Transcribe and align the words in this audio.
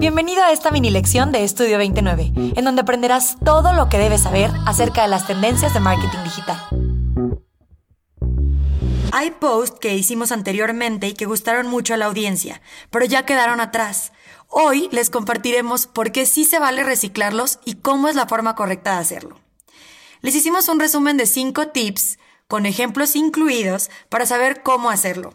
Bienvenido 0.00 0.42
a 0.42 0.50
esta 0.50 0.70
mini 0.70 0.88
lección 0.88 1.30
de 1.30 1.44
Estudio 1.44 1.76
29, 1.76 2.32
en 2.56 2.64
donde 2.64 2.80
aprenderás 2.80 3.36
todo 3.44 3.74
lo 3.74 3.90
que 3.90 3.98
debes 3.98 4.22
saber 4.22 4.50
acerca 4.64 5.02
de 5.02 5.08
las 5.08 5.26
tendencias 5.26 5.74
de 5.74 5.80
marketing 5.80 6.24
digital. 6.24 6.58
Hay 9.12 9.32
posts 9.32 9.78
que 9.78 9.94
hicimos 9.94 10.32
anteriormente 10.32 11.06
y 11.06 11.12
que 11.12 11.26
gustaron 11.26 11.66
mucho 11.66 11.92
a 11.92 11.98
la 11.98 12.06
audiencia, 12.06 12.62
pero 12.88 13.04
ya 13.04 13.26
quedaron 13.26 13.60
atrás. 13.60 14.12
Hoy 14.48 14.88
les 14.90 15.10
compartiremos 15.10 15.86
por 15.86 16.12
qué 16.12 16.24
sí 16.24 16.46
se 16.46 16.58
vale 16.58 16.82
reciclarlos 16.82 17.58
y 17.66 17.74
cómo 17.74 18.08
es 18.08 18.16
la 18.16 18.26
forma 18.26 18.54
correcta 18.54 18.94
de 18.94 19.00
hacerlo. 19.00 19.38
Les 20.22 20.34
hicimos 20.34 20.70
un 20.70 20.80
resumen 20.80 21.18
de 21.18 21.26
5 21.26 21.68
tips, 21.68 22.18
con 22.48 22.64
ejemplos 22.64 23.16
incluidos, 23.16 23.90
para 24.08 24.24
saber 24.24 24.62
cómo 24.62 24.88
hacerlo. 24.88 25.34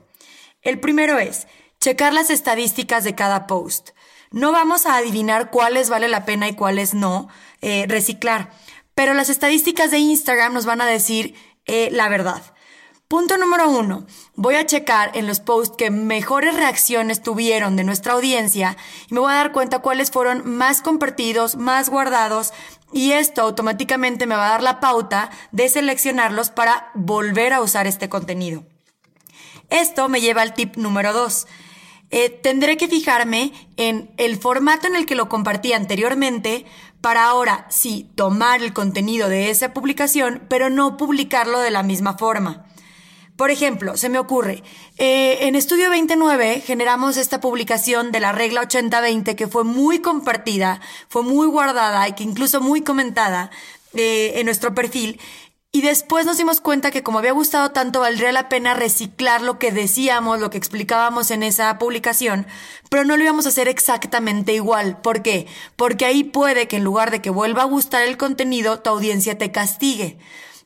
El 0.64 0.80
primero 0.80 1.20
es 1.20 1.46
checar 1.80 2.14
las 2.14 2.32
estadísticas 2.32 3.04
de 3.04 3.14
cada 3.14 3.46
post. 3.46 3.92
No 4.32 4.52
vamos 4.52 4.86
a 4.86 4.98
adivinar 4.98 5.50
cuáles 5.52 5.90
vale 5.90 6.08
la 6.08 6.26
pena 6.26 6.48
y 6.48 6.56
cuáles 6.56 6.94
no 6.94 7.28
eh, 7.62 7.86
reciclar, 7.88 8.52
pero 8.94 9.14
las 9.14 9.30
estadísticas 9.30 9.92
de 9.92 10.00
Instagram 10.00 10.54
nos 10.54 10.66
van 10.66 10.82
a 10.82 10.86
decir 10.86 11.36
eh, 11.66 11.90
la 11.92 12.10
verdad. 12.10 12.42
Punto 13.08 13.38
número 13.38 13.70
uno, 13.70 14.08
voy 14.34 14.56
a 14.56 14.66
checar 14.66 15.12
en 15.14 15.28
los 15.28 15.40
posts 15.40 15.78
que 15.78 15.92
mejores 15.92 16.56
reacciones 16.56 17.22
tuvieron 17.22 17.76
de 17.76 17.84
nuestra 17.84 18.14
audiencia 18.14 18.78
y 19.08 19.14
me 19.14 19.20
voy 19.20 19.32
a 19.32 19.36
dar 19.36 19.52
cuenta 19.52 19.80
cuáles 19.80 20.10
fueron 20.10 20.50
más 20.58 20.82
compartidos, 20.82 21.56
más 21.56 21.90
guardados 21.90 22.52
y 22.92 23.12
esto 23.12 23.44
automáticamente 23.44 24.26
me 24.26 24.36
va 24.36 24.48
a 24.48 24.52
dar 24.52 24.64
la 24.64 24.80
pauta 24.80 25.30
de 25.52 25.70
seleccionarlos 25.70 26.50
para 26.50 26.90
volver 26.96 27.54
a 27.54 27.62
usar 27.62 27.86
este 27.86 28.10
contenido. 28.10 28.64
Esto 29.70 30.10
me 30.10 30.22
lleva 30.22 30.42
al 30.42 30.56
tip 30.56 30.76
número 30.76 31.14
dos. 31.14 31.46
Eh, 32.18 32.30
tendré 32.30 32.78
que 32.78 32.88
fijarme 32.88 33.52
en 33.76 34.10
el 34.16 34.38
formato 34.38 34.88
en 34.88 34.96
el 34.96 35.06
que 35.06 35.16
lo 35.16 35.28
compartí 35.28 35.74
anteriormente 35.74 36.66
para 37.02 37.26
ahora 37.26 37.66
sí 37.70 38.10
tomar 38.16 38.64
el 38.64 38.72
contenido 38.72 39.28
de 39.28 39.50
esa 39.50 39.74
publicación, 39.74 40.42
pero 40.48 40.70
no 40.70 40.96
publicarlo 40.96 41.60
de 41.60 41.72
la 41.72 41.84
misma 41.84 42.18
forma. 42.18 42.68
Por 43.36 43.52
ejemplo, 43.52 43.98
se 43.98 44.08
me 44.08 44.18
ocurre, 44.18 44.64
eh, 44.98 45.40
en 45.42 45.56
Estudio 45.56 45.90
29 45.90 46.62
generamos 46.66 47.18
esta 47.18 47.42
publicación 47.42 48.14
de 48.14 48.22
la 48.22 48.32
regla 48.32 48.62
80-20 48.62 49.36
que 49.36 49.50
fue 49.50 49.66
muy 49.66 50.00
compartida, 50.00 50.80
fue 51.10 51.22
muy 51.22 51.48
guardada 51.48 52.08
y 52.08 52.14
que 52.14 52.24
incluso 52.24 52.62
muy 52.62 52.80
comentada 52.80 53.52
eh, 53.94 54.40
en 54.40 54.46
nuestro 54.46 54.74
perfil. 54.74 55.20
Y 55.76 55.82
después 55.82 56.26
nos 56.26 56.38
dimos 56.38 56.62
cuenta 56.62 56.90
que 56.90 57.04
como 57.04 57.20
había 57.20 57.34
gustado 57.34 57.72
tanto, 57.72 58.00
valdría 58.00 58.32
la 58.32 58.48
pena 58.48 58.74
reciclar 58.74 59.42
lo 59.42 59.60
que 59.60 59.74
decíamos, 59.74 60.40
lo 60.40 60.50
que 60.50 60.58
explicábamos 60.58 61.32
en 61.32 61.44
esa 61.44 61.78
publicación, 61.78 62.48
pero 62.90 63.04
no 63.04 63.18
lo 63.18 63.24
íbamos 63.26 63.46
a 63.46 63.50
hacer 63.50 63.68
exactamente 63.68 64.54
igual. 64.54 65.02
¿Por 65.02 65.22
qué? 65.22 65.48
Porque 65.76 66.06
ahí 66.06 66.24
puede 66.24 66.70
que 66.70 66.78
en 66.78 66.86
lugar 66.86 67.12
de 67.12 67.22
que 67.22 67.30
vuelva 67.30 67.64
a 67.64 67.66
gustar 67.66 68.04
el 68.04 68.16
contenido, 68.16 68.80
tu 68.80 68.90
audiencia 68.90 69.38
te 69.38 69.52
castigue. 69.52 70.18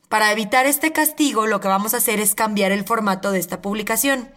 Para 0.10 0.32
evitar 0.32 0.68
este 0.68 0.92
castigo, 0.92 1.48
lo 1.48 1.60
que 1.60 1.68
vamos 1.68 1.96
a 1.96 1.98
hacer 1.98 2.20
es 2.20 2.36
cambiar 2.36 2.72
el 2.72 2.86
formato 2.86 3.32
de 3.32 3.40
esta 3.40 3.64
publicación. 3.64 4.30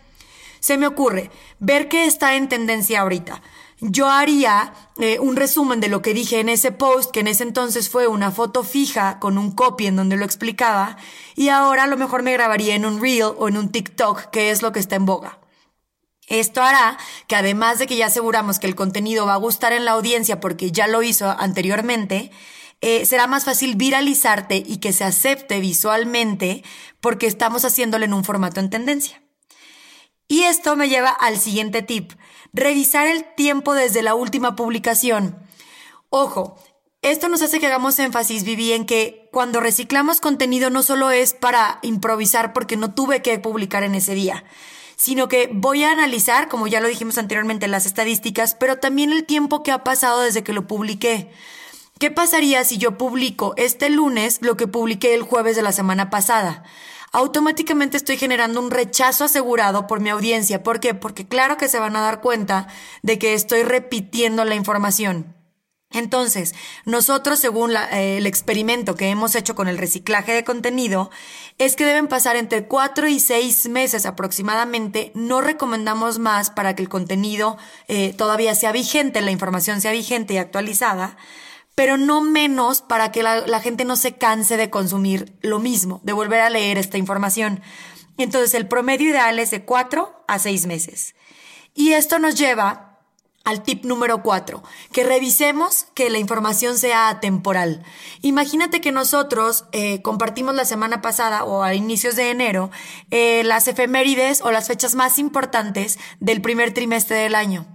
Se 0.60 0.78
me 0.78 0.86
ocurre 0.86 1.30
ver 1.58 1.88
qué 1.88 2.06
está 2.06 2.34
en 2.36 2.48
tendencia 2.48 3.02
ahorita 3.02 3.42
yo 3.82 4.08
haría 4.08 4.72
eh, 4.98 5.18
un 5.18 5.34
resumen 5.34 5.80
de 5.80 5.88
lo 5.88 6.02
que 6.02 6.14
dije 6.14 6.38
en 6.38 6.48
ese 6.48 6.70
post, 6.70 7.10
que 7.10 7.20
en 7.20 7.26
ese 7.26 7.42
entonces 7.42 7.90
fue 7.90 8.06
una 8.06 8.30
foto 8.30 8.62
fija 8.62 9.18
con 9.18 9.38
un 9.38 9.50
copy 9.50 9.86
en 9.86 9.96
donde 9.96 10.16
lo 10.16 10.24
explicaba, 10.24 10.96
y 11.34 11.48
ahora 11.48 11.84
a 11.84 11.86
lo 11.88 11.96
mejor 11.96 12.22
me 12.22 12.32
grabaría 12.32 12.76
en 12.76 12.86
un 12.86 13.00
reel 13.00 13.34
o 13.36 13.48
en 13.48 13.56
un 13.56 13.70
TikTok, 13.70 14.30
que 14.30 14.50
es 14.50 14.62
lo 14.62 14.70
que 14.70 14.78
está 14.78 14.94
en 14.94 15.04
boga. 15.04 15.40
Esto 16.28 16.62
hará 16.62 16.96
que 17.26 17.34
además 17.34 17.80
de 17.80 17.88
que 17.88 17.96
ya 17.96 18.06
aseguramos 18.06 18.60
que 18.60 18.68
el 18.68 18.76
contenido 18.76 19.26
va 19.26 19.34
a 19.34 19.38
gustar 19.38 19.72
en 19.72 19.84
la 19.84 19.90
audiencia 19.90 20.38
porque 20.38 20.70
ya 20.70 20.86
lo 20.86 21.02
hizo 21.02 21.28
anteriormente, 21.28 22.30
eh, 22.80 23.04
será 23.04 23.26
más 23.26 23.44
fácil 23.44 23.74
viralizarte 23.74 24.62
y 24.64 24.76
que 24.78 24.92
se 24.92 25.02
acepte 25.02 25.58
visualmente 25.58 26.62
porque 27.00 27.26
estamos 27.26 27.64
haciéndolo 27.64 28.04
en 28.04 28.14
un 28.14 28.24
formato 28.24 28.60
en 28.60 28.70
tendencia. 28.70 29.22
Y 30.28 30.44
esto 30.44 30.76
me 30.76 30.88
lleva 30.88 31.10
al 31.10 31.38
siguiente 31.38 31.82
tip, 31.82 32.12
revisar 32.52 33.06
el 33.06 33.24
tiempo 33.34 33.74
desde 33.74 34.02
la 34.02 34.14
última 34.14 34.56
publicación. 34.56 35.36
Ojo, 36.10 36.58
esto 37.02 37.28
nos 37.28 37.42
hace 37.42 37.58
que 37.58 37.66
hagamos 37.66 37.98
énfasis, 37.98 38.44
Vivi, 38.44 38.72
en 38.72 38.86
que 38.86 39.28
cuando 39.32 39.60
reciclamos 39.60 40.20
contenido 40.20 40.70
no 40.70 40.82
solo 40.82 41.10
es 41.10 41.32
para 41.32 41.78
improvisar 41.82 42.52
porque 42.52 42.76
no 42.76 42.94
tuve 42.94 43.22
que 43.22 43.38
publicar 43.38 43.82
en 43.82 43.94
ese 43.94 44.14
día, 44.14 44.44
sino 44.96 45.26
que 45.26 45.50
voy 45.52 45.82
a 45.82 45.90
analizar, 45.90 46.48
como 46.48 46.68
ya 46.68 46.80
lo 46.80 46.88
dijimos 46.88 47.18
anteriormente, 47.18 47.66
las 47.66 47.86
estadísticas, 47.86 48.54
pero 48.54 48.78
también 48.78 49.10
el 49.10 49.24
tiempo 49.24 49.62
que 49.62 49.72
ha 49.72 49.82
pasado 49.82 50.20
desde 50.20 50.44
que 50.44 50.52
lo 50.52 50.66
publiqué. 50.66 51.32
¿Qué 51.98 52.10
pasaría 52.10 52.62
si 52.64 52.78
yo 52.78 52.98
publico 52.98 53.54
este 53.56 53.88
lunes 53.90 54.38
lo 54.40 54.56
que 54.56 54.66
publiqué 54.66 55.14
el 55.14 55.22
jueves 55.22 55.56
de 55.56 55.62
la 55.62 55.72
semana 55.72 56.10
pasada? 56.10 56.62
Automáticamente 57.12 57.98
estoy 57.98 58.16
generando 58.16 58.60
un 58.60 58.70
rechazo 58.70 59.24
asegurado 59.24 59.86
por 59.86 60.00
mi 60.00 60.10
audiencia. 60.10 60.62
¿Por 60.62 60.80
qué? 60.80 60.94
Porque 60.94 61.28
claro 61.28 61.56
que 61.56 61.68
se 61.68 61.78
van 61.78 61.94
a 61.94 62.00
dar 62.00 62.20
cuenta 62.20 62.68
de 63.02 63.18
que 63.18 63.34
estoy 63.34 63.62
repitiendo 63.62 64.44
la 64.44 64.54
información. 64.54 65.36
Entonces, 65.94 66.54
nosotros, 66.86 67.38
según 67.38 67.72
eh, 67.76 68.16
el 68.16 68.26
experimento 68.26 68.94
que 68.94 69.10
hemos 69.10 69.34
hecho 69.34 69.54
con 69.54 69.68
el 69.68 69.76
reciclaje 69.76 70.32
de 70.32 70.42
contenido, 70.42 71.10
es 71.58 71.76
que 71.76 71.84
deben 71.84 72.08
pasar 72.08 72.36
entre 72.36 72.64
cuatro 72.66 73.08
y 73.08 73.20
seis 73.20 73.68
meses 73.68 74.06
aproximadamente. 74.06 75.12
No 75.14 75.42
recomendamos 75.42 76.18
más 76.18 76.48
para 76.48 76.74
que 76.74 76.82
el 76.82 76.88
contenido 76.88 77.58
eh, 77.88 78.14
todavía 78.14 78.54
sea 78.54 78.72
vigente, 78.72 79.20
la 79.20 79.32
información 79.32 79.82
sea 79.82 79.92
vigente 79.92 80.32
y 80.32 80.38
actualizada 80.38 81.18
pero 81.74 81.96
no 81.96 82.20
menos 82.20 82.82
para 82.82 83.12
que 83.12 83.22
la, 83.22 83.60
gente 83.60 83.84
no 83.84 83.96
se 83.96 84.16
canse 84.16 84.56
de 84.56 84.70
consumir 84.70 85.36
lo 85.40 85.58
mismo, 85.58 86.00
de 86.04 86.12
volver 86.12 86.40
a 86.40 86.50
leer 86.50 86.78
esta 86.78 86.98
información. 86.98 87.62
Entonces, 88.18 88.54
el 88.54 88.68
promedio 88.68 89.10
ideal 89.10 89.38
es 89.38 89.50
de 89.50 89.64
4 89.64 90.24
a 90.28 90.38
6 90.38 90.66
meses. 90.66 91.14
Y 91.74 91.92
esto 91.92 92.18
nos 92.18 92.34
lleva 92.34 92.92
al 93.44 93.62
tip 93.62 93.84
número 93.84 94.22
4, 94.22 94.62
que 94.92 95.02
revisemos 95.02 95.86
que 95.94 96.10
la 96.10 96.18
información 96.18 96.78
sea 96.78 97.08
atemporal. 97.08 97.82
Imagínate 98.20 98.80
que 98.80 98.92
nosotros 98.92 99.64
eh, 99.72 100.00
compartimos 100.02 100.54
la 100.54 100.64
semana 100.64 101.02
pasada 101.02 101.44
o 101.44 101.62
a 101.62 101.74
inicios 101.74 102.14
de 102.14 102.30
enero 102.30 102.70
eh, 103.10 103.42
las 103.44 103.66
efemérides 103.66 104.42
o 104.42 104.52
las 104.52 104.68
fechas 104.68 104.94
más 104.94 105.18
importantes 105.18 105.98
del 106.20 106.40
primer 106.40 106.72
trimestre 106.72 107.16
del 107.16 107.34
año. 107.34 107.66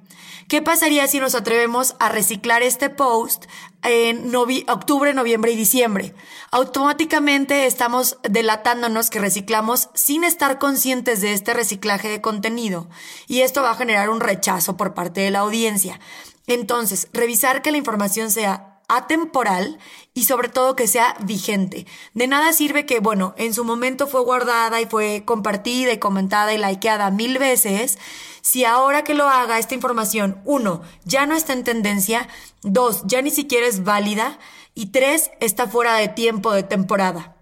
¿Qué 0.47 0.61
pasaría 0.61 1.05
si 1.07 1.19
nos 1.19 1.35
atrevemos 1.35 1.95
a 1.99 2.07
reciclar 2.07 2.63
este 2.63 2.89
post 2.89 3.47
en 3.83 4.33
octubre, 4.33 5.13
noviembre 5.13 5.51
y 5.51 5.57
diciembre? 5.57 6.15
Automáticamente 6.51 7.65
estamos 7.65 8.17
delatándonos 8.23 9.09
que 9.09 9.19
reciclamos 9.19 9.89
sin 9.93 10.23
estar 10.23 10.57
conscientes 10.57 11.19
de 11.19 11.33
este 11.33 11.53
reciclaje 11.53 12.07
de 12.07 12.21
contenido 12.21 12.87
y 13.27 13.41
esto 13.41 13.61
va 13.61 13.71
a 13.71 13.75
generar 13.75 14.09
un 14.09 14.21
rechazo 14.21 14.77
por 14.77 14.93
parte 14.93 15.19
de 15.19 15.31
la 15.31 15.39
audiencia. 15.39 15.99
Entonces, 16.47 17.09
revisar 17.11 17.61
que 17.61 17.71
la 17.71 17.79
información 17.79 18.31
sea 18.31 18.76
atemporal 18.87 19.79
y 20.13 20.23
sobre 20.23 20.49
todo 20.49 20.75
que 20.75 20.87
sea 20.87 21.15
vigente. 21.21 21.85
De 22.13 22.27
nada 22.27 22.53
sirve 22.53 22.85
que, 22.85 22.99
bueno, 22.99 23.33
en 23.37 23.53
su 23.53 23.63
momento 23.63 24.07
fue 24.07 24.21
guardada 24.21 24.79
y 24.81 24.85
fue 24.85 25.23
compartida 25.25 25.91
y 25.91 25.99
comentada 25.99 26.53
y 26.53 26.57
likeada 26.57 27.11
mil 27.11 27.37
veces, 27.37 27.97
si 28.41 28.63
ahora 28.63 29.03
que 29.03 29.13
lo 29.13 29.27
haga 29.27 29.59
esta 29.59 29.75
información, 29.75 30.41
uno, 30.45 30.81
ya 31.03 31.25
no 31.25 31.35
está 31.35 31.53
en 31.53 31.65
tendencia, 31.65 32.29
dos, 32.61 33.03
ya 33.05 33.21
ni 33.21 33.31
siquiera 33.31 33.67
es 33.67 33.83
válida 33.83 34.39
y 34.73 34.87
tres, 34.87 35.31
está 35.41 35.67
fuera 35.67 35.95
de 35.95 36.07
tiempo, 36.07 36.53
de 36.53 36.63
temporada. 36.63 37.35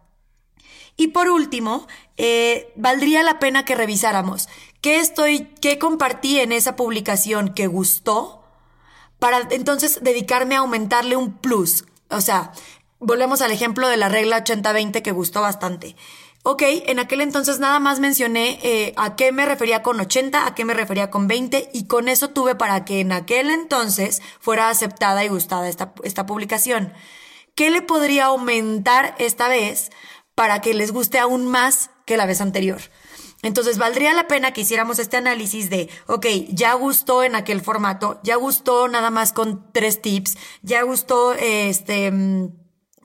Y 0.98 1.10
por 1.10 1.30
último, 1.30 1.88
eh, 2.18 2.72
valdría 2.76 3.22
la 3.22 3.38
pena 3.38 3.66
que 3.66 3.76
revisáramos 3.76 4.48
qué 4.82 5.00
estoy, 5.00 5.50
qué 5.62 5.78
compartí 5.78 6.40
en 6.40 6.52
esa 6.52 6.76
publicación 6.76 7.54
que 7.54 7.68
gustó, 7.68 8.45
para 9.20 9.48
entonces 9.52 10.00
dedicarme 10.02 10.56
a 10.56 10.60
aumentarle 10.60 11.16
un 11.16 11.34
plus. 11.38 11.86
O 12.10 12.22
sea, 12.22 12.52
volvemos 13.00 13.42
al 13.42 13.52
ejemplo 13.52 13.88
de 13.88 13.98
la 13.98 14.10
regla 14.10 14.44
80-20 14.44 15.02
que 15.02 15.12
gustó 15.12 15.42
bastante. 15.42 15.96
Ok, 16.48 16.62
en 16.64 17.00
aquel 17.00 17.22
entonces 17.22 17.58
nada 17.58 17.80
más 17.80 18.00
mencioné 18.00 18.60
eh, 18.62 18.94
a 18.98 19.16
qué 19.16 19.32
me 19.32 19.48
refería 19.48 19.82
con 19.82 20.00
80, 20.00 20.46
a 20.46 20.54
qué 20.54 20.64
me 20.64 20.76
refería 20.76 21.10
con 21.10 21.28
20 21.28 21.72
y 21.74 21.88
con 21.88 22.08
eso 22.08 22.30
tuve 22.30 22.54
para 22.54 22.86
que 22.86 23.00
en 23.00 23.12
aquel 23.14 23.50
entonces 23.50 24.22
fuera 24.40 24.70
aceptada 24.70 25.26
y 25.26 25.28
gustada 25.28 25.68
esta, 25.68 25.94
esta 26.04 26.28
publicación. 26.28 26.94
¿Qué 27.56 27.72
le 27.72 27.82
podría 27.82 28.26
aumentar 28.26 29.16
esta 29.18 29.48
vez 29.48 29.90
para 30.36 30.62
que 30.62 30.76
les 30.76 30.92
guste 30.92 31.18
aún 31.18 31.48
más 31.48 31.90
que 32.06 32.16
la 32.16 32.28
vez 32.28 32.42
anterior? 32.42 32.80
Entonces, 33.46 33.78
valdría 33.78 34.12
la 34.16 34.28
pena 34.28 34.54
que 34.54 34.62
hiciéramos 34.62 34.98
este 34.98 35.18
análisis 35.18 35.70
de, 35.70 35.88
ok, 36.08 36.26
ya 36.50 36.74
gustó 36.74 37.24
en 37.24 37.36
aquel 37.36 37.62
formato, 37.62 38.20
ya 38.24 38.38
gustó 38.38 38.88
nada 38.88 39.12
más 39.12 39.34
con 39.34 39.72
tres 39.72 40.02
tips, 40.02 40.36
ya 40.64 40.82
gustó, 40.82 41.36
este, 41.36 42.10
mm, 42.10 42.48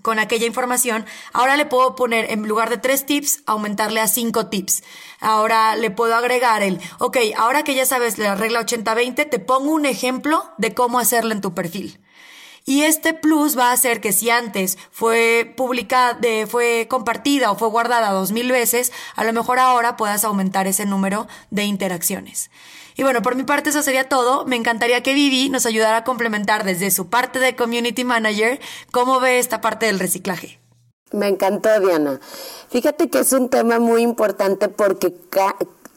con 0.01 0.19
aquella 0.19 0.47
información, 0.47 1.05
ahora 1.35 1.59
le 1.59 1.67
puedo 1.67 1.95
poner 1.95 2.31
en 2.31 2.49
lugar 2.49 2.71
de 2.71 2.79
tres 2.79 3.05
tips, 3.05 3.43
aumentarle 3.45 4.01
a 4.01 4.09
cinco 4.09 4.47
tips. 4.47 4.83
Ahora 5.21 5.77
le 5.77 5.91
puedo 5.91 6.15
agregar 6.17 6.63
el, 6.63 6.81
ok, 7.01 7.19
ahora 7.37 7.63
que 7.63 7.75
ya 7.75 7.85
sabes 7.85 8.17
la 8.17 8.35
regla 8.35 8.61
80-20, 8.61 9.29
te 9.29 9.41
pongo 9.41 9.71
un 9.73 9.85
ejemplo 9.85 10.43
de 10.57 10.73
cómo 10.73 10.99
hacerlo 10.99 11.33
en 11.35 11.43
tu 11.43 11.53
perfil. 11.53 12.01
Y 12.65 12.83
este 12.83 13.15
plus 13.15 13.59
va 13.59 13.71
a 13.71 13.73
hacer 13.73 14.01
que 14.01 14.13
si 14.13 14.31
antes 14.31 14.79
fue 14.91 15.53
publicada, 15.57 16.19
fue 16.47 16.87
compartida 16.89 17.51
o 17.51 17.57
fue 17.57 17.69
guardada 17.69 18.13
dos 18.13 18.33
mil 18.33 18.51
veces, 18.53 18.93
a 19.17 19.25
lo 19.25 19.33
mejor 19.33 19.59
ahora 19.59 19.97
puedas 19.97 20.25
aumentar 20.25 20.67
ese 20.67 20.87
número 20.87 21.27
de 21.51 21.65
interacciones. 21.65 22.51
Y 22.97 23.03
bueno, 23.03 23.23
por 23.23 23.35
mi 23.35 23.45
parte 23.45 23.71
eso 23.71 23.83
sería 23.83 24.09
todo. 24.09 24.45
Me 24.45 24.57
encantaría 24.57 25.03
que 25.03 25.15
Vivi 25.15 25.49
nos 25.49 25.65
ayudara 25.65 25.99
a 25.99 26.05
complementar 26.05 26.65
desde 26.65 26.91
su 26.91 27.09
parte 27.09 27.39
de 27.39 27.57
Community 27.57 28.05
Manager 28.05 28.61
cómo 28.91 29.21
ve 29.21 29.39
esta 29.39 29.61
parte 29.61 29.87
del 29.87 29.99
reciclaje. 29.99 30.61
Me 31.13 31.27
encantó, 31.27 31.81
Diana. 31.81 32.21
Fíjate 32.69 33.09
que 33.09 33.21
es 33.21 33.33
un 33.33 33.49
tema 33.49 33.79
muy 33.79 34.03
importante 34.03 34.69
porque 34.69 35.13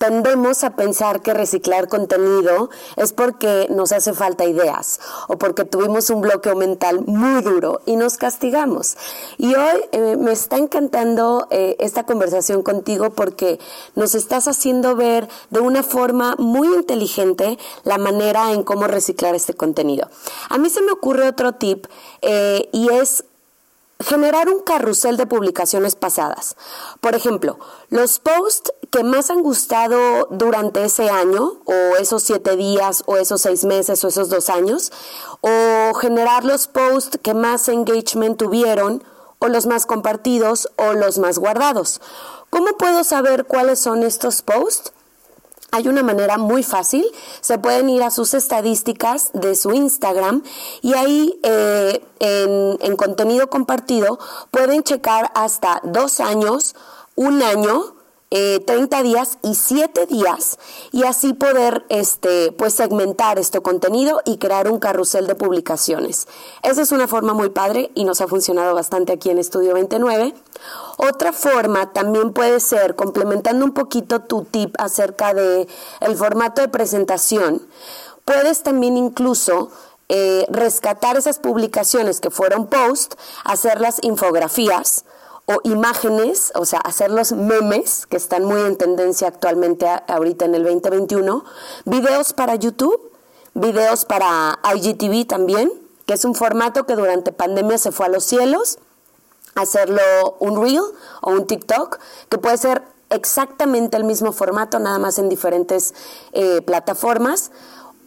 tendemos 0.04 0.66
a 0.66 0.76
pensar 0.76 1.22
que 1.22 1.34
reciclar 1.34 1.88
contenido 1.88 2.70
es 2.98 3.14
porque 3.14 3.68
nos 3.70 3.94
hace 3.94 4.12
falta 4.12 4.44
ideas 4.44 5.00
o 5.30 5.38
porque 5.38 5.64
tuvimos 5.64 6.10
un 6.10 6.20
bloqueo 6.20 6.58
mental 6.58 7.06
muy 7.06 7.42
duro 7.42 7.80
y 7.86 7.96
nos 7.96 8.18
castigamos. 8.18 8.98
Y 9.38 9.56
hoy 9.56 9.80
eh, 9.94 10.18
me 10.18 10.34
está 10.34 10.58
encantando 10.58 11.48
eh, 11.52 11.78
esta 11.80 12.06
conversación 12.06 12.64
contigo 12.64 13.12
porque 13.12 13.62
nos 13.96 14.14
estás 14.14 14.50
haciendo 14.50 14.98
ver 14.98 15.30
de 15.52 15.62
una 15.62 15.84
forma 15.84 16.36
muy 16.38 16.68
inteligente 16.68 17.58
la 17.86 17.98
manera 17.98 18.52
en 18.52 18.64
cómo 18.64 18.88
reciclar 18.88 19.36
este 19.36 19.54
contenido. 19.54 20.10
A 20.50 20.58
mí 20.58 20.70
se 20.70 20.82
me 20.82 20.92
ocurre 20.92 21.30
otro 21.30 21.54
tip 21.54 21.88
eh, 22.22 22.68
y 22.74 22.90
es 22.90 23.24
generar 24.04 24.50
un 24.50 24.62
carrusel 24.62 25.18
de 25.18 25.26
publicaciones 25.26 25.96
pasadas. 25.96 26.56
Por 27.02 27.16
ejemplo, 27.16 27.60
los 27.90 28.20
posts 28.20 28.74
que 28.92 29.04
más 29.04 29.30
han 29.30 29.42
gustado 29.42 30.28
durante 30.30 30.84
ese 30.84 31.10
año, 31.10 31.62
o 31.66 31.96
esos 32.00 32.24
siete 32.24 32.56
días, 32.56 33.04
o 33.06 33.18
esos 33.18 33.42
seis 33.42 33.66
meses, 33.66 34.04
o 34.04 34.08
esos 34.08 34.30
dos 34.30 34.50
años, 34.50 34.92
o 35.42 35.94
generar 35.96 36.46
los 36.46 36.68
posts 36.68 37.18
que 37.22 37.34
más 37.34 37.68
engagement 37.70 38.38
tuvieron, 38.38 39.04
o 39.40 39.48
los 39.48 39.66
más 39.66 39.86
compartidos, 39.86 40.70
o 40.78 40.94
los 40.94 41.18
más 41.18 41.40
guardados. 41.40 42.02
¿Cómo 42.50 42.78
puedo 42.78 43.04
saber 43.04 43.46
cuáles 43.46 43.80
son 43.80 44.04
estos 44.04 44.42
posts? 44.42 44.94
Hay 45.74 45.88
una 45.88 46.04
manera 46.04 46.38
muy 46.38 46.62
fácil, 46.62 47.04
se 47.42 47.58
pueden 47.58 47.90
ir 47.90 48.04
a 48.04 48.12
sus 48.12 48.36
estadísticas 48.36 49.32
de 49.34 49.56
su 49.56 49.72
Instagram 49.74 50.44
y 50.84 50.94
ahí 50.94 51.40
eh, 51.42 52.00
en, 52.20 52.78
en 52.80 52.96
contenido 52.96 53.50
compartido 53.50 54.20
pueden 54.52 54.84
checar 54.84 55.32
hasta 55.34 55.82
dos 55.84 56.20
años, 56.20 56.76
un 57.16 57.42
año, 57.42 57.96
30 58.34 59.00
eh, 59.00 59.04
días 59.04 59.38
y 59.44 59.54
7 59.54 60.08
días 60.08 60.58
y 60.92 61.04
así 61.04 61.34
poder 61.34 61.86
este, 61.90 62.52
pues 62.52 62.74
segmentar 62.74 63.38
este 63.38 63.62
contenido 63.62 64.22
y 64.26 64.38
crear 64.40 64.72
un 64.72 64.80
carrusel 64.80 65.28
de 65.28 65.36
publicaciones. 65.36 66.28
Esa 66.64 66.82
es 66.82 66.92
una 66.92 67.08
forma 67.08 67.34
muy 67.34 67.50
padre 67.50 67.92
y 67.94 68.06
nos 68.06 68.22
ha 68.22 68.28
funcionado 68.28 68.74
bastante 68.74 69.14
aquí 69.14 69.30
en 69.30 69.38
Estudio 69.38 69.76
29. 69.76 70.34
Otra 70.98 71.32
forma 71.32 71.94
también 71.94 72.34
puede 72.34 72.60
ser, 72.60 72.96
complementando 72.96 73.66
un 73.66 73.74
poquito 73.74 74.22
tu 74.22 74.46
tip 74.46 74.76
acerca 74.80 75.36
de 75.36 75.68
el 76.02 76.16
formato 76.16 76.62
de 76.62 76.70
presentación, 76.70 77.62
puedes 78.26 78.64
también 78.64 78.98
incluso 78.98 79.70
eh, 80.10 80.46
rescatar 80.50 81.18
esas 81.18 81.38
publicaciones 81.38 82.20
que 82.20 82.32
fueron 82.32 82.66
post, 82.68 83.14
hacerlas 83.46 84.00
infografías, 84.02 85.06
o 85.46 85.60
imágenes, 85.64 86.52
o 86.56 86.66
sea, 86.66 86.80
hacer 86.80 87.12
los 87.12 87.34
memes, 87.34 88.06
que 88.06 88.18
están 88.18 88.46
muy 88.46 88.62
en 88.62 88.78
tendencia 88.78 89.28
actualmente 89.28 89.86
ahorita 90.08 90.46
en 90.46 90.56
el 90.56 90.64
2021, 90.64 91.44
videos 91.86 92.34
para 92.34 92.56
YouTube, 92.56 93.12
videos 93.54 94.06
para 94.06 94.60
IGTV 94.76 95.28
también, 95.28 95.72
que 96.06 96.14
es 96.14 96.24
un 96.26 96.36
formato 96.36 96.86
que 96.86 96.96
durante 96.96 97.32
pandemia 97.32 97.78
se 97.78 97.92
fue 97.92 98.06
a 98.06 98.10
los 98.10 98.24
cielos, 98.24 98.80
hacerlo 99.56 100.02
un 100.40 100.62
reel 100.62 100.82
o 101.22 101.32
un 101.32 101.46
TikTok, 101.46 102.00
que 102.30 102.38
puede 102.38 102.58
ser 102.58 102.82
exactamente 103.10 103.98
el 103.98 104.06
mismo 104.06 104.32
formato, 104.32 104.80
nada 104.80 104.98
más 104.98 105.20
en 105.20 105.30
diferentes 105.30 105.94
eh, 106.32 106.62
plataformas 106.62 107.52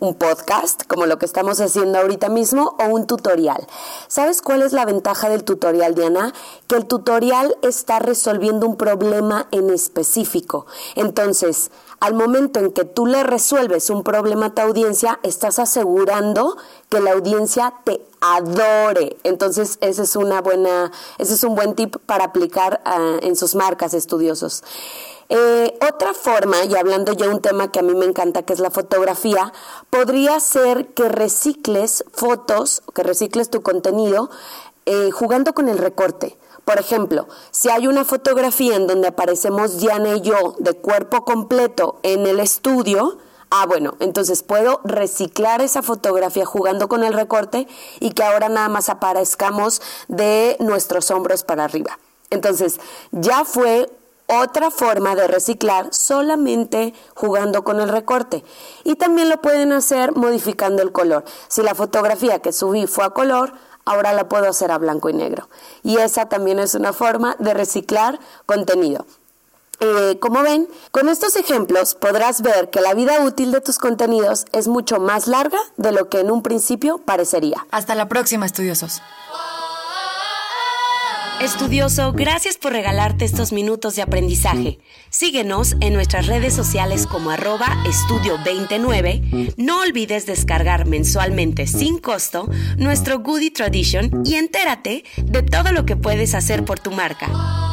un 0.01 0.15
podcast, 0.15 0.83
como 0.87 1.07
lo 1.07 1.19
que 1.19 1.27
estamos 1.27 1.61
haciendo 1.61 1.99
ahorita 1.99 2.29
mismo, 2.29 2.77
o 2.79 2.85
un 2.87 3.07
tutorial. 3.07 3.67
¿Sabes 4.09 4.43
cuál 4.43 4.63
es 4.63 4.73
la 4.73 4.85
ventaja 4.85 5.29
del 5.29 5.45
tutorial, 5.45 5.95
Diana? 5.95 6.33
Que 6.67 6.77
el 6.77 6.87
tutorial 6.87 7.57
está 7.63 7.99
resolviendo 7.99 8.67
un 8.67 8.77
problema 8.77 9.49
en 9.53 9.71
específico. 9.71 10.67
Entonces, 10.95 11.71
al 12.01 12.15
momento 12.15 12.61
en 12.61 12.73
que 12.73 12.85
tú 12.85 13.07
le 13.07 13.23
resuelves 13.25 13.89
un 13.89 14.03
problema 14.03 14.47
a 14.47 14.55
tu 14.55 14.63
audiencia, 14.63 15.19
estás 15.23 15.59
asegurando 15.59 16.57
que 16.91 17.01
la 17.01 17.13
audiencia 17.13 17.75
te 17.85 18.01
adore. 18.21 19.17
Entonces, 19.25 19.79
ese 19.81 20.03
es 20.03 20.17
una 20.17 20.43
buena, 20.43 20.93
ese 21.19 21.35
es 21.35 21.45
un 21.45 21.55
buen 21.55 21.75
tip 21.75 21.97
para 22.05 22.25
aplicar 22.25 22.83
ah, 22.85 23.17
en 23.23 23.35
sus 23.37 23.55
marcas 23.55 23.95
estudiosos. 23.95 24.63
Eh, 25.29 25.77
otra 25.89 26.15
forma, 26.15 26.65
y 26.65 26.75
hablando 26.77 27.13
ya 27.13 27.29
un 27.29 27.41
tema 27.41 27.73
que 27.73 27.81
a 27.81 27.83
mí 27.83 27.95
me 27.95 28.05
encanta, 28.05 28.43
que 28.43 28.53
es 28.53 28.61
la 28.61 28.71
fotografía, 28.71 29.53
podría 29.91 30.39
ser 30.39 30.89
que 30.89 31.09
recicles 31.09 32.05
fotos, 32.13 32.83
que 32.95 33.03
recicles 33.03 33.51
tu 33.51 33.63
contenido 33.63 34.31
eh, 34.85 35.11
jugando 35.11 35.53
con 35.53 35.69
el 35.69 35.79
recorte. 35.79 36.39
Por 36.65 36.79
ejemplo, 36.79 37.29
si 37.51 37.71
hay 37.71 37.87
una 37.87 38.05
fotografía 38.05 38.77
en 38.77 38.87
donde 38.87 39.09
aparecemos 39.09 39.79
Diana 39.79 40.17
y 40.17 40.21
yo 40.21 40.55
de 40.59 40.75
cuerpo 40.75 41.25
completo 41.25 41.99
en 42.03 42.27
el 42.27 42.41
estudio, 42.41 43.19
ah, 43.51 43.67
bueno, 43.67 43.95
entonces 44.01 44.43
puedo 44.43 44.81
reciclar 44.85 45.61
esa 45.61 45.83
fotografía 45.83 46.45
jugando 46.45 46.89
con 46.89 47.03
el 47.05 47.13
recorte 47.13 47.67
y 48.01 48.11
que 48.11 48.23
ahora 48.23 48.49
nada 48.49 48.69
más 48.69 48.89
aparezcamos 48.89 49.81
de 50.09 50.57
nuestros 50.61 51.11
hombros 51.11 51.43
para 51.43 51.65
arriba. 51.65 51.99
Entonces, 52.31 52.81
ya 53.13 53.45
fue 53.45 53.89
otra 54.27 54.71
forma 54.71 55.15
de 55.15 55.29
reciclar 55.29 55.93
solamente 55.93 56.95
jugando 57.15 57.65
con 57.65 57.81
el 57.81 57.89
recorte. 57.89 58.45
Y 58.85 58.97
también 58.97 59.29
lo 59.29 59.41
pueden 59.41 59.73
hacer 59.73 60.15
modificando 60.15 60.83
el 60.83 60.93
color. 60.93 61.25
Si 61.49 61.63
la 61.63 61.75
fotografía 61.75 62.41
que 62.41 62.53
subí 62.53 62.87
fue 62.87 63.05
a 63.05 63.11
color, 63.11 63.53
ahora 63.85 64.13
la 64.13 64.29
puedo 64.29 64.49
hacer 64.49 64.71
a 64.71 64.79
blanco 64.79 65.09
y 65.09 65.15
negro. 65.15 65.49
Y 65.83 65.99
esa 65.99 66.29
también 66.29 66.59
es 66.59 66.75
una 66.75 66.93
forma 66.93 67.37
de 67.39 67.55
reciclar 67.55 68.19
contenido. 68.45 69.07
Eh, 69.79 70.19
como 70.21 70.43
ven, 70.43 70.69
con 70.91 71.09
estos 71.09 71.37
ejemplos 71.37 71.95
podrás 71.95 72.41
ver 72.41 72.71
que 72.71 72.81
la 72.81 72.95
vida 72.95 73.21
útil 73.21 73.53
de 73.53 73.61
tus 73.61 73.79
contenidos 73.79 74.47
es 74.53 74.69
mucho 74.69 75.01
más 75.01 75.27
larga 75.27 75.59
de 75.77 75.93
lo 75.93 76.09
que 76.09 76.21
en 76.21 76.31
un 76.31 76.43
principio 76.43 76.99
parecería. 76.99 77.67
Hasta 77.71 77.95
la 77.95 78.09
próxima, 78.09 78.47
estudiosos. 78.47 79.03
Estudioso, 81.41 82.13
gracias 82.13 82.57
por 82.57 82.73
regalarte 82.73 83.27
estos 83.27 83.53
minutos 83.53 83.95
de 83.95 84.01
aprendizaje. 84.01 84.79
Síguenos 85.11 85.77
en 85.81 85.93
nuestras 85.93 86.27
redes 86.27 86.55
sociales 86.55 87.07
como 87.07 87.31
arroba 87.31 87.67
estudio29. 87.85 89.55
No 89.59 89.83
olvides 89.83 90.25
descargar 90.25 90.87
mensualmente 90.87 91.67
sin 91.67 91.99
costo 91.99 92.49
nuestro 92.79 93.21
Goody 93.21 93.51
Tradition 93.51 94.23
y 94.25 94.37
entérate 94.37 95.05
de 95.23 95.43
todo 95.43 95.73
lo 95.73 95.85
que 95.85 95.97
puedes 95.97 96.35
hacer 96.35 96.65
por 96.65 96.81
tu 96.81 96.91
marca. 96.91 97.66